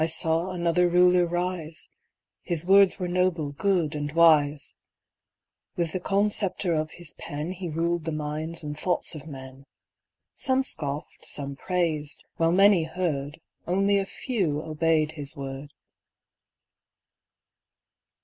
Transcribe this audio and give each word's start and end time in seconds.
I 0.03 0.07
saw 0.07 0.49
another 0.49 0.89
Ruler 0.89 1.27
rise 1.27 1.87
His 2.41 2.65
words 2.65 2.97
were 2.97 3.07
noble, 3.07 3.51
good, 3.51 3.93
and 3.93 4.11
wise; 4.13 4.75
With 5.75 5.91
the 5.93 5.99
calm 5.99 6.31
sceptre 6.31 6.73
of 6.73 6.89
his 6.93 7.13
pen 7.19 7.51
He 7.51 7.69
ruled 7.69 8.05
the 8.05 8.11
minds 8.11 8.63
and 8.63 8.75
thoughts 8.75 9.13
of 9.13 9.27
men; 9.27 9.63
Some 10.33 10.63
scoffed, 10.63 11.23
some 11.23 11.55
praised 11.55 12.25
while 12.37 12.51
many 12.51 12.85
heard, 12.85 13.39
Only 13.67 13.99
a 13.99 14.07
few 14.07 14.63
obeyed 14.63 15.11
his 15.11 15.37
word. 15.37 15.71